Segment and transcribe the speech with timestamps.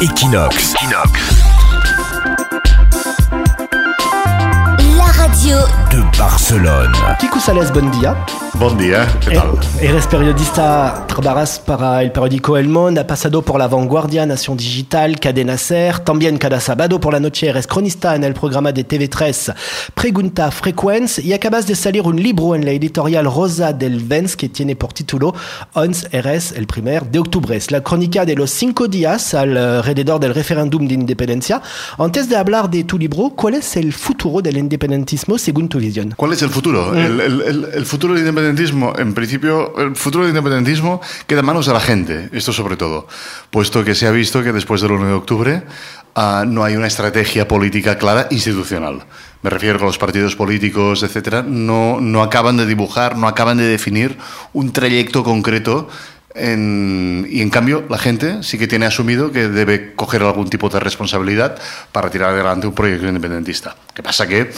[0.00, 0.74] Equinox.
[0.90, 1.39] La
[5.40, 6.92] radio de Barcelone.
[7.18, 8.14] Kiko Sales, bon dia.
[8.58, 9.52] Bon día, ¿qué tal?
[9.80, 15.18] Eres periodista, trabajas para el periódico El Monde, ha pasado por La Vanguardia, Nación Digital,
[15.18, 19.54] Cadena Ser, también cada sábado por la noche eres cronista en el programa de TV3
[19.94, 24.48] Pregunta Frequenz y acabas de salir un libro en la editorial Rosa del Vents que
[24.48, 25.34] tiene por título
[25.74, 27.56] Ons eres el primer de octubre.
[27.56, 31.62] Es la crónica de los cinco días alrededor del referéndum de independencia.
[31.96, 36.14] Antes de hablar de tu libro, ¿cuál es el futuro del independentismo según tu visión?
[36.16, 36.94] ¿Cuál es el futuro?
[36.94, 41.46] El, el- el- el futuro del independentismo, en principio, el futuro del independentismo queda en
[41.46, 43.06] manos de la gente, esto sobre todo,
[43.50, 45.62] puesto que se ha visto que después del 1 de octubre
[46.14, 49.04] ah, no hay una estrategia política clara institucional.
[49.42, 53.64] Me refiero que los partidos políticos, etcétera, no, no acaban de dibujar, no acaban de
[53.64, 54.18] definir
[54.52, 55.88] un trayecto concreto
[56.34, 60.68] en- y en cambio, la gente sí que tiene asumido que debe coger algún tipo
[60.68, 61.58] de responsabilidad
[61.90, 63.74] para tirar adelante un proyecto independentista.
[63.94, 64.26] ¿Qué pasa?
[64.28, 64.50] Que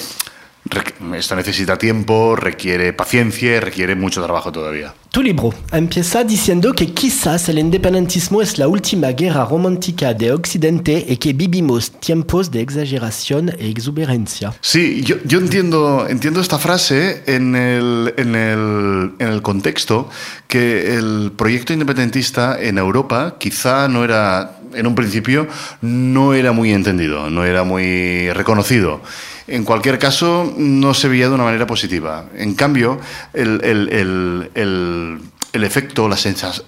[1.14, 4.94] esto necesita tiempo, requiere paciencia y requiere mucho trabajo todavía.
[5.10, 11.04] Tu libro empieza diciendo que quizás el independentismo es la última guerra romántica de Occidente
[11.06, 14.54] y que vivimos tiempos de exageración e exuberancia.
[14.60, 20.08] Sí, yo, yo entiendo, entiendo esta frase en el, en, el, en el contexto
[20.46, 25.46] que el proyecto independentista en Europa quizá no era, en un principio,
[25.82, 29.02] no era muy entendido, no era muy reconocido.
[29.46, 32.26] En cualquier caso, no se veía de una manera positiva.
[32.36, 33.00] En cambio,
[33.32, 35.20] el, el- el- el-
[35.64, 36.16] efecto la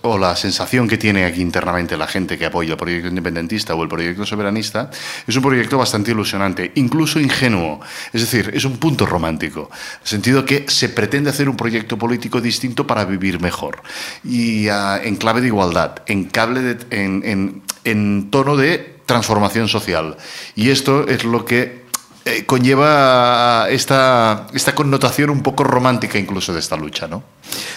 [0.03, 3.83] o la sensación que tiene aquí internamente la gente que apoya el proyecto independentista o
[3.83, 4.91] el proyecto soberanista
[5.27, 7.81] es un proyecto bastante ilusionante, incluso ingenuo.
[8.13, 11.97] Es decir, es un punto romántico, en el sentido que se pretende hacer un proyecto
[11.97, 13.81] político distinto para vivir mejor
[14.23, 19.69] y ah, en clave de igualdad, en, cable de- en, en- en tono de transformación
[19.69, 20.17] social.
[20.57, 21.85] Y esto es lo que
[22.25, 27.23] eh, conlleva esta, esta connotación un poco romántica incluso de esta lucha, ¿no?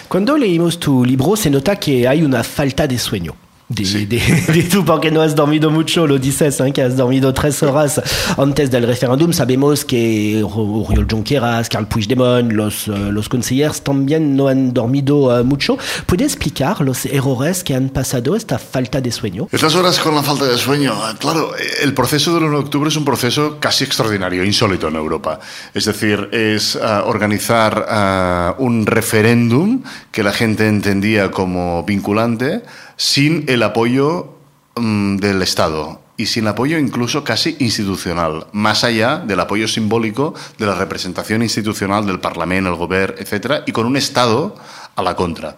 [0.08, 3.34] Cuando leímos tu libro se nota que hay una falta de sueño.
[3.78, 4.06] De, Sí.
[4.06, 6.72] de, de tú, porque no has dormido mucho, lo dices, ¿eh?
[6.72, 8.00] que has dormido tres horas
[8.38, 9.30] antes del referéndum.
[9.34, 15.42] Sabemos que Oriol Junqueras, Carl Puigdemont, los, eh, los consejeros también no han dormido eh,
[15.44, 15.76] mucho.
[16.06, 19.48] ¿Puede explicar los errores que han pasado esta falta de sueño?
[19.52, 21.52] Estas horas con la falta de sueño, claro,
[21.82, 25.40] el proceso del 1 de octubre es un proceso casi extraordinario, insólito en Europa.
[25.74, 32.62] Es decir, es ah, organizar ah, un referéndum que la gente entendía como vinculante
[32.98, 34.34] sin el apoyo
[34.76, 40.66] mm, del Estado y sin apoyo incluso casi institucional, más allá del apoyo simbólico de
[40.66, 44.56] la representación institucional del Parlamento, el Gobierno, etcétera, y con un Estado
[44.96, 45.56] a la contra.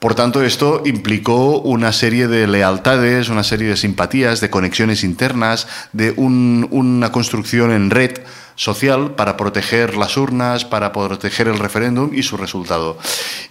[0.00, 5.68] Por tanto, esto implicó una serie de lealtades, una serie de simpatías, de conexiones internas,
[5.92, 8.10] de un- una construcción en red
[8.56, 12.98] social para proteger las urnas, para proteger el referéndum y su resultado.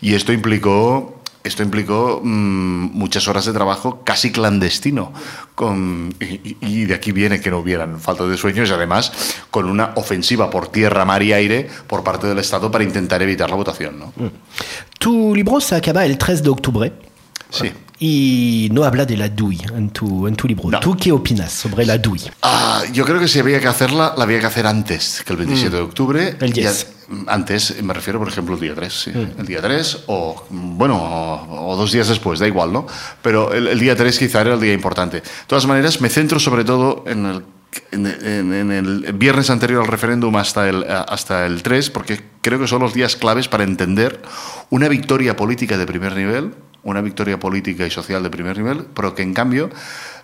[0.01, 5.11] Y esto implicó esto implicó mm, muchas horas de trabajo casi clandestino.
[5.55, 9.11] Con, y, y de aquí viene que no hubieran falta de sueños y además
[9.49, 13.49] con una ofensiva por tierra, mar y aire por parte del Estado para intentar evitar
[13.49, 13.99] la votación.
[13.99, 14.13] ¿no?
[14.97, 16.93] Tu libro se acaba el 3 de octubre.
[17.49, 17.71] Sí.
[17.99, 20.69] Y no habla de la DUI en tu, en tu libro.
[20.69, 20.79] No.
[20.79, 22.21] ¿Tú qué opinas sobre la DUI?
[22.41, 25.37] Ah, yo creo que si había que hacerla, la había que hacer antes que el
[25.37, 26.35] 27 de octubre.
[26.39, 26.87] El 10.
[27.27, 28.93] Antes, me refiero, por ejemplo, el día 3.
[28.93, 29.11] sí.
[29.37, 32.85] El día 3 o, bueno, o, o dos días después, da igual, ¿no?
[33.21, 35.21] Pero el, el día 3 quizá era el día importante.
[35.21, 37.43] De todas maneras, me centro sobre todo en el,
[37.91, 42.59] en, en- en el viernes anterior al referéndum hasta el, hasta el 3, porque creo
[42.59, 44.21] que son los días claves para entender
[44.69, 49.13] una victoria política de primer nivel, una victoria política y social de primer nivel, pero
[49.13, 49.69] que en cambio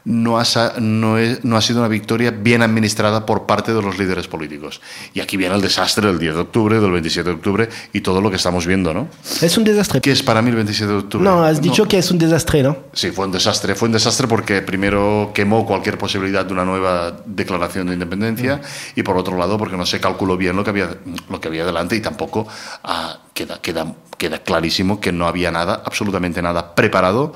[0.09, 0.45] no ha,
[0.79, 4.79] no, es- no ha sido una victoria bien administrada por parte de los líderes políticos.
[5.13, 8.21] Y aquí viene el desastre del 10 de octubre, del 27 de octubre y todo
[8.21, 9.09] lo que estamos viendo, ¿no?
[9.41, 9.99] Es un desastre.
[9.99, 11.25] ¿Qué es para mí el 27 de octubre?
[11.25, 12.77] No, has dicho que es un desastre, ¿no?
[12.93, 13.75] Sí, fue un desastre.
[13.75, 18.61] Fue un desastre porque primero quemó cualquier posibilidad de una nueva declaración de independencia
[18.95, 20.89] y por otro lado porque no se calculó bien lo que había,
[21.29, 22.47] lo que había delante y tampoco
[22.85, 27.33] ah, queda, queda, queda clarísimo que no había nada, absolutamente nada preparado,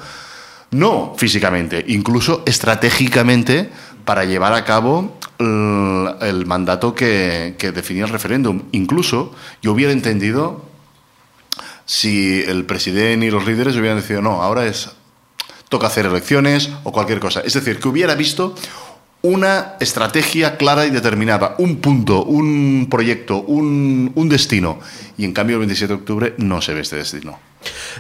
[0.71, 3.69] no físicamente, incluso estratégicamente
[4.05, 8.63] para llevar a cabo el, mandato que, que definía el referéndum.
[8.71, 10.65] Incluso yo hubiera entendido
[11.85, 14.91] si el presidente y los líderes hubieran decidido, no, ahora es
[15.71, 17.39] toca hacer elecciones o cualquier cosa.
[17.41, 18.55] Es decir, que hubiera visto
[19.23, 24.79] una estrategia clara y determinada, un punto, un proyecto, un, un destino.
[25.17, 27.37] Y en cambio el 27 de octubre no se ve este destino.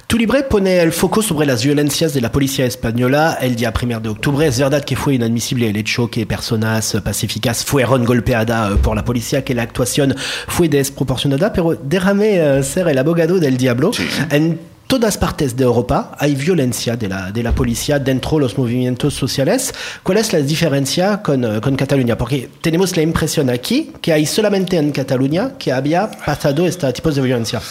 [0.07, 3.99] Tu libre pone el foco sobre las violencias de la policía española el día 1
[3.99, 4.47] de octubre.
[4.47, 9.43] Es verdad que fue inadmisible el hecho que personas pacíficas fueron golpeadas por la policía,
[9.43, 10.15] que la actuación
[10.47, 13.93] fue desproporcionada, pero déjame ser el abogado del diablo.
[13.93, 14.07] Sí.
[14.31, 18.57] En todas partes de Europa hay violencia de la, de la policía dentro de los
[18.57, 19.73] movimientos sociales.
[20.03, 22.17] ¿Cuál es la diferencia con, eh, con Cataluña?
[22.17, 27.09] Porque tenemos la impresión aquí que hay solamente en Cataluña que había pasado este tipo
[27.09, 27.61] de violencia.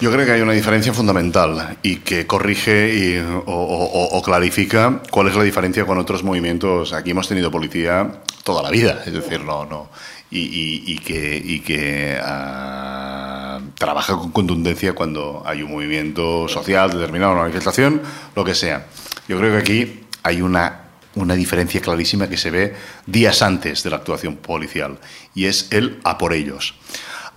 [0.00, 5.00] Yo creo que hay una diferencia fundamental y que corrige y, o, o, o, clarifica
[5.12, 6.92] cuál es la diferencia con otros movimientos.
[6.92, 9.90] Aquí hemos tenido policía toda la vida, es decir, no, no
[10.34, 12.93] y, y, y que, que uh,
[13.84, 18.00] trabaja con contundencia cuando hay un movimiento social determinado, una manifestación,
[18.34, 18.86] lo que sea.
[19.28, 20.80] Yo creo que aquí hay una
[21.16, 22.74] una diferencia clarísima que se ve
[23.06, 24.98] días antes de la actuación policial
[25.32, 26.74] y es el a por ellos.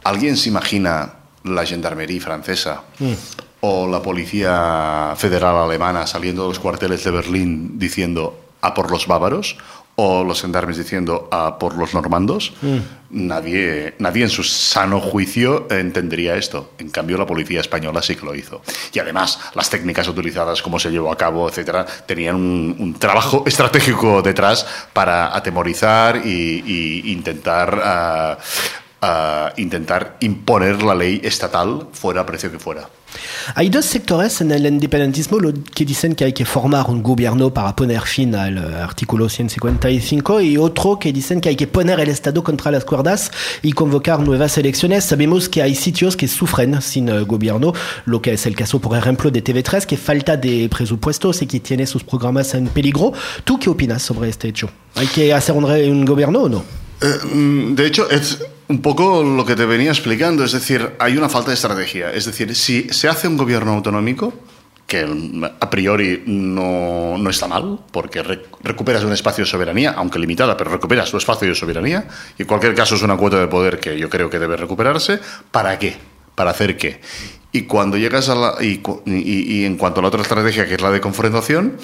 [0.04, 1.14] ¿Alguien se imagina
[1.44, 3.14] la gendarmería francesa mm.
[3.62, 9.06] o la policía federal alemana saliendo de los cuarteles de Berlín diciendo a por los
[9.06, 9.58] bávaros
[10.00, 12.78] o los gendarmes diciendo a por los normandos, mm.
[13.10, 16.74] nadie, nadie en su sano juicio entendería esto.
[16.78, 18.62] En cambio, la policía española sí que lo hizo.
[18.94, 23.44] Y además, las técnicas utilizadas, cómo se llevó a cabo, etcétera, tenían un, un trabajo
[23.48, 28.38] estratégico detrás para atemorizar y intentar.
[28.38, 32.90] Uh, a intentar imponer la ley estatal fuera a precio que fuera.
[33.56, 35.38] Hay dos sectores en el independentismo
[35.74, 40.58] que dicen que hay que formar un gobierno para poner fin al artículo 155 y
[40.58, 44.58] otro que dicen que hay que poner el Estado contra las cuerdas y convocar nuevas
[44.58, 45.06] elecciones.
[45.06, 47.74] Sabemos que hay sitios que sufren sin uh, gobierno,
[48.06, 51.60] lo que es el caso, por ejemplo, de TV3, que falta de presupuestos y que
[51.60, 53.14] tiene sus programas en peligro.
[53.44, 54.70] ¿Tú qué opinas sobre este hecho?
[54.96, 56.64] ¿Hay que hacer un, un gobierno o no?
[57.02, 61.30] Eh, de hecho, es un poco lo que te venía explicando, es decir, hay una
[61.30, 62.12] falta de estrategia.
[62.12, 64.34] Es decir, si se hace un gobierno autonómico,
[64.86, 65.06] que
[65.60, 70.56] a priori no, no está mal, porque re, recuperas un espacio de soberanía, aunque limitada,
[70.56, 73.80] pero recuperas tu espacio de soberanía, y en cualquier caso es una cuota de poder
[73.80, 75.20] que yo creo que debe recuperarse.
[75.52, 75.98] ¿Para qué?
[76.36, 77.02] ¿Para hacer qué?
[77.52, 78.56] Y cuando llegas a la.
[78.62, 81.78] Y, y en cuanto a la otra estrategia, que es la de confrontación,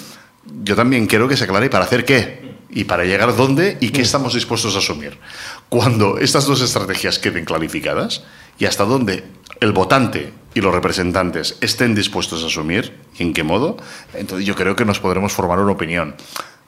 [0.63, 2.42] yo también quiero que se aclare para hacer qué
[2.75, 5.17] y para llegar dónde y qué estamos dispuestos a asumir.
[5.69, 8.23] Cuando estas dos estrategias queden clarificadas
[8.59, 9.23] y hasta dónde
[9.59, 13.77] el votante y los representantes estén dispuestos a asumir y en qué modo,
[14.13, 16.15] entonces yo creo que nos podremos formar una opinión.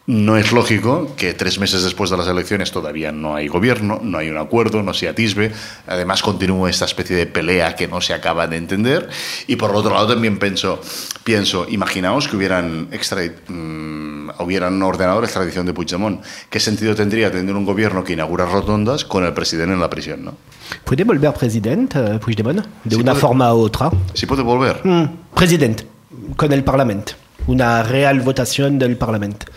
[0.07, 4.19] No es lógico que tres meses después de las elecciones todavía no hay gobierno, no
[4.19, 5.51] hay un acuerdo, no se atisbe.
[5.87, 9.09] Además, continúa esta especie de pelea que no se acaba de entender.
[9.47, 10.79] Y por otro lado, también pienso,
[11.23, 16.23] pienso imaginaos que hubieran, extra, mmm, hubieran ordenado la extradición de Puigdemont.
[16.51, 20.23] ¿Qué sentido tendría tener un gobierno que inaugura rotondas con el presidente en la prisión?
[20.23, 20.35] ¿no?
[20.83, 23.89] ¿Puede volver presidente uh, Puigdemont de una puede, forma u otra?
[24.13, 24.81] Sí puede volver.
[24.83, 25.87] Mm, presidente,
[26.35, 27.13] con el Parlamento.
[27.47, 29.47] Una real votación del Parlamento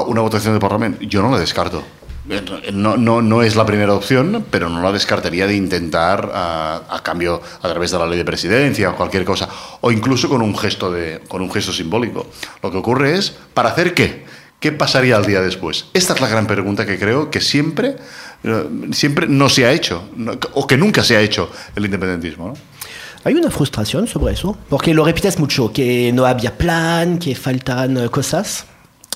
[0.00, 1.82] una votación del Parlamento, yo no la descarto.
[2.72, 7.02] No, no, no es la primera opción, pero no la descartaría de intentar, a, a,
[7.02, 9.48] cambio, a través de la ley de presidencia o cualquier cosa,
[9.80, 12.26] o incluso con un gesto, de, con un gesto simbólico.
[12.62, 14.24] Lo que ocurre es, ¿para hacer qué?
[14.60, 15.86] ¿Qué pasaría al día después?
[15.92, 17.96] Esta es la gran pregunta que creo que siempre,
[18.92, 20.04] siempre no se ha hecho,
[20.54, 22.54] o que nunca se ha hecho el independentismo.
[23.24, 28.08] Hay una frustración sobre eso, porque lo repites mucho, que no había plan, que faltan
[28.10, 28.66] cosas.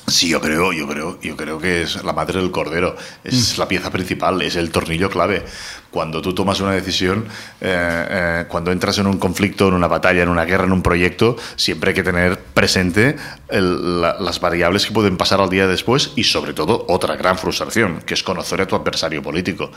[0.08, 2.94] Sí, yo creo, yo creo, yo creo que es la madre del cordero,
[3.24, 3.60] es mm.
[3.60, 5.44] la pieza principal, es el tornillo clave.
[5.90, 7.26] Cuando tú tomas una decisión,
[7.60, 10.82] eh, eh, cuando entras en un conflicto, en una batalla, en una guerra, en un
[10.82, 13.16] proyecto, siempre hay que tener presente
[13.48, 17.36] el, la, las variables que pueden pasar al día después y sobre todo otra gran
[17.36, 19.72] frustración, que es conocer a tu adversario político.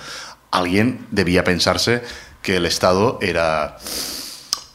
[0.51, 2.03] Alguien debía pensarse
[2.44, 3.77] que el Estado era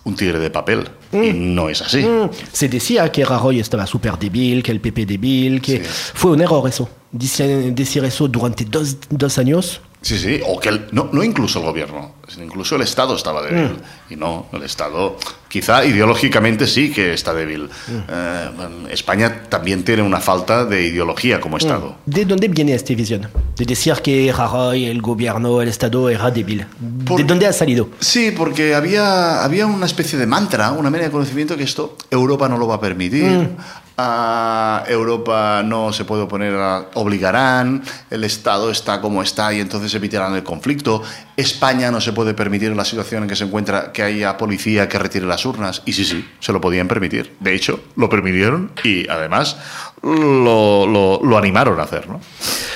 [0.02, 0.90] un tigre de papel.
[1.14, 1.54] Mm.
[1.54, 1.98] No es así.
[1.98, 2.30] Mm.
[2.52, 5.90] Se decía que Rajoy estaba súper débil, que el PP débil, que sí.
[6.14, 6.88] fue un error eso.
[7.12, 9.80] Decir eso durante dos, dos años.
[10.04, 13.70] Sí, sí, o que el, no, no incluso el gobierno, incluso el Estado estaba débil.
[13.70, 14.12] Mm.
[14.12, 15.16] Y no, el Estado
[15.48, 17.70] quizá ideológicamente sí que está débil.
[17.88, 17.92] Mm.
[18.06, 18.50] Eh,
[18.90, 21.96] España también tiene una falta de ideología como Estado.
[22.04, 23.30] ¿De dónde viene esta visión?
[23.56, 26.66] De decir que Rajoy, el gobierno, el Estado era débil.
[27.06, 27.88] Por, ¿De dónde ha salido?
[27.98, 32.46] Sí, porque había, había una especie de mantra, una manera de conocimiento que esto Europa
[32.46, 33.48] no lo va a permitir.
[33.96, 39.94] A Europa no se puede oponer, a, obligarán, el Estado está como está y entonces
[39.94, 41.02] evitarán el conflicto.
[41.36, 44.98] España no se puede permitir la situación en que se encuentra que haya policía que
[44.98, 45.82] retire las urnas.
[45.84, 47.36] Y sí, sí, se lo podían permitir.
[47.38, 49.58] De hecho, lo permitieron y además
[50.02, 52.08] lo, lo, lo animaron a hacer.
[52.08, 52.20] ¿no?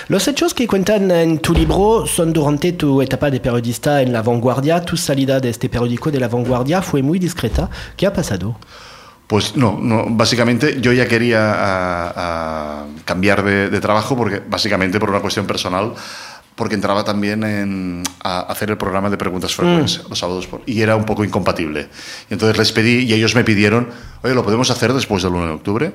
[0.09, 4.23] Los hechos que cuentan en tu libro son durante tu etapa de periodista en La
[4.23, 4.81] Vanguardia.
[4.85, 7.69] Tu salida de este periódico de La Vanguardia fue muy discreta.
[7.97, 8.57] ¿Qué ha pasado?
[9.28, 14.99] Pues no, no básicamente yo ya quería a, a cambiar de, de, trabajo porque básicamente
[14.99, 15.92] por una cuestión personal
[16.58, 20.08] porque entraba también en, a hacer el programa de preguntas frecuentes mm.
[20.08, 21.88] los sábados por, y era un poco incompatible.
[22.28, 23.88] Y entonces les pedí y ellos me pidieron,
[24.23, 25.92] oye, ¿lo podemos hacer después del 1 de octubre?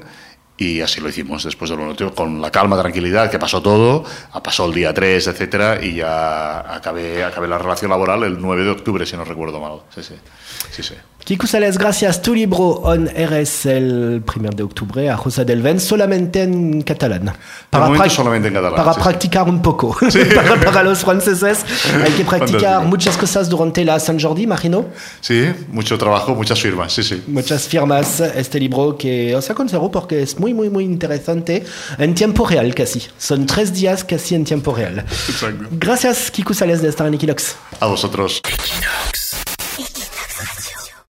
[0.55, 3.61] Y así lo hicimos después del 1 de octubre, con la calma, tranquilidad, que pasó
[3.61, 4.05] todo,
[4.41, 8.69] pasó el día 3, etcétera, y ya acabé, acabé la relación laboral el 9 de
[8.69, 9.81] octubre, si no recuerdo mal.
[9.93, 10.15] Sí, sí.
[10.71, 10.95] sí, sí.
[11.24, 12.22] Kiko Sales, gracias.
[12.22, 17.34] Tu libro On Eres el 1 de octubre a Rosa del Ven solamente en catalán.
[17.70, 19.50] Para, solamente en catalán, para sí, practicar sí.
[19.50, 19.96] un poco.
[20.10, 20.20] Sí.
[20.36, 21.65] para, para, los franceses
[22.03, 22.89] hay que practicar Fantástico.
[22.89, 24.88] muchas cosas durante la San Jordi, imagino.
[25.22, 27.24] Sí, mucho trabajo, muchas firmas, sí, sí.
[27.27, 28.20] Muchas firmas.
[28.20, 31.63] Este libro que os aconsejo porque es muy, muy, muy interesante
[32.00, 33.01] en tiempo real casi.
[33.18, 35.00] Son tres días casi en tiempo real.
[35.30, 35.68] Exacto.
[35.72, 37.56] Gracias, Kiko Sales, de estar en Equilox.
[37.80, 38.42] A vosotros.